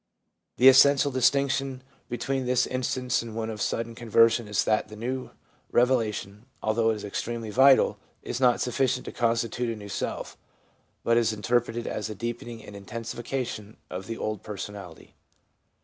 [0.57, 3.21] The essential dis ADOLESCENCE BIRTH OF A LARGER SELF 2$ 00 tinction between this instance
[3.21, 5.29] and one of sudden con version is that the new
[5.71, 10.39] revelation, although it is extremely vital, is not sufficient to constitute a new self,
[11.03, 15.13] but is interpreted as a deepening and intensification of the old personality.